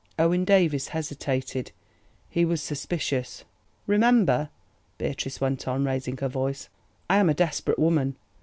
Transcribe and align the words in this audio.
Owen 0.17 0.45
Davies 0.45 0.87
hesitated; 0.87 1.71
he 2.27 2.43
was 2.43 2.59
suspicious. 2.59 3.43
"Remember," 3.85 4.49
Beatrice 4.97 5.39
went 5.39 5.67
on, 5.67 5.85
raising 5.85 6.17
her 6.17 6.27
voice, 6.27 6.69
"I 7.07 7.17
am 7.17 7.29
a 7.29 7.35
desperate 7.35 7.77
woman. 7.77 8.17